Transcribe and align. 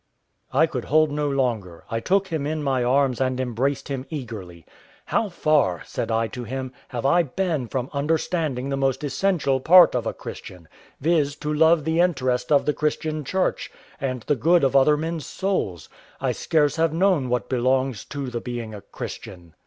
I 0.51 0.65
could 0.65 0.85
hold 0.85 1.11
no 1.11 1.29
longer: 1.29 1.83
I 1.91 1.99
took 1.99 2.29
him 2.29 2.47
in 2.47 2.63
my 2.63 2.83
arms 2.83 3.21
and 3.21 3.39
embraced 3.39 3.87
him 3.87 4.07
eagerly. 4.09 4.65
"How 5.05 5.29
far," 5.29 5.83
said 5.85 6.09
I 6.09 6.25
to 6.29 6.43
him, 6.43 6.73
"have 6.87 7.05
I 7.05 7.21
been 7.21 7.67
from 7.67 7.87
understanding 7.93 8.69
the 8.69 8.75
most 8.77 9.03
essential 9.03 9.59
part 9.59 9.93
of 9.93 10.07
a 10.07 10.13
Christian, 10.15 10.67
viz. 10.99 11.35
to 11.35 11.53
love 11.53 11.83
the 11.85 11.99
interest 11.99 12.51
of 12.51 12.65
the 12.65 12.73
Christian 12.73 13.23
Church, 13.23 13.71
and 13.99 14.23
the 14.23 14.35
good 14.35 14.63
of 14.63 14.75
other 14.75 14.97
men's 14.97 15.27
souls! 15.27 15.87
I 16.19 16.31
scarce 16.31 16.77
have 16.77 16.93
known 16.93 17.29
what 17.29 17.47
belongs 17.47 18.03
to 18.05 18.31
the 18.31 18.41
being 18.41 18.73
a 18.73 18.81
Christian." 18.81 19.53